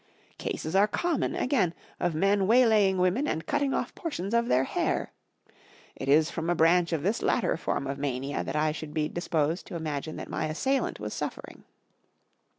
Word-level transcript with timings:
Cases 0.39 0.75
are 0.75 0.87
common, 0.87 1.35
again, 1.35 1.75
of 1.99 2.15
men 2.15 2.47
waylaying 2.47 2.97
women 2.97 3.27
and 3.27 3.45
cutting 3.45 3.71
off 3.71 3.93
portions 3.93 4.33
of 4.33 4.47
their 4.47 4.63
hair. 4.63 5.11
It 5.95 6.09
is 6.09 6.31
from 6.31 6.49
a 6.49 6.55
branch, 6.55 6.91
of 6.91 7.03
this 7.03 7.21
latter 7.21 7.55
form 7.55 7.85
of'mania 7.85 8.43
that 8.43 8.55
I 8.55 8.71
should 8.71 8.95
be 8.95 9.07
dis¬ 9.07 9.29
posed 9.29 9.67
to 9.67 9.75
imagine 9.75 10.15
that 10.15 10.27
my 10.27 10.47
assailant 10.47 10.99
was 10.99 11.13
suffering. 11.13 11.65